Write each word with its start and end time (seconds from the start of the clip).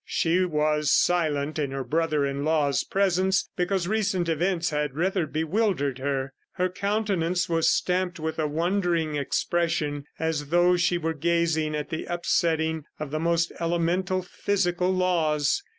She 0.03 0.43
was 0.45 0.89
silent 0.89 1.59
in 1.59 1.69
her 1.69 1.83
brother 1.83 2.25
in 2.25 2.43
law's 2.43 2.83
presence 2.83 3.51
because 3.55 3.87
recent 3.87 4.27
events 4.27 4.71
had 4.71 4.95
rather 4.95 5.27
bewildered 5.27 5.99
her. 5.99 6.33
Her 6.53 6.69
countenance 6.69 7.47
was 7.47 7.69
stamped 7.69 8.19
with 8.19 8.39
a 8.39 8.47
wondering 8.47 9.15
expression 9.15 10.05
as 10.17 10.47
though 10.47 10.75
she 10.75 10.97
were 10.97 11.13
gazing 11.13 11.75
at 11.75 11.89
the 11.91 12.05
upsetting 12.05 12.85
of 12.99 13.11
the 13.11 13.19
most 13.19 13.51
elemental 13.59 14.23
physical 14.23 14.89
laws. 14.91 15.61